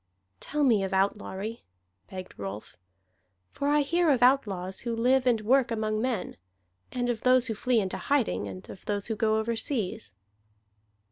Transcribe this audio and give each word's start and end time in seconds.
"Tell 0.39 0.63
me 0.63 0.83
of 0.83 0.93
outlawry," 0.93 1.63
begged 2.09 2.33
Rolf. 2.39 2.75
"For 3.51 3.67
I 3.69 3.81
hear 3.81 4.09
of 4.09 4.23
outlaws 4.23 4.79
who 4.79 4.95
live 4.95 5.27
and 5.27 5.39
work 5.41 5.69
among 5.69 6.01
men, 6.01 6.37
and 6.91 7.07
of 7.07 7.21
those 7.21 7.45
who 7.45 7.53
flee 7.53 7.79
into 7.79 7.97
hiding, 7.99 8.47
and 8.47 8.67
of 8.67 8.83
those 8.85 9.05
who 9.05 9.15
go 9.15 9.37
overseas." 9.37 10.15